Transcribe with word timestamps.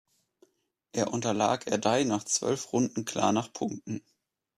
Er 0.93 1.13
unterlag 1.13 1.67
Erdei 1.67 2.05
nach 2.05 2.23
zwölf 2.23 2.73
Runden 2.73 3.05
klar 3.05 3.31
nach 3.33 3.53
Punkten. 3.53 4.01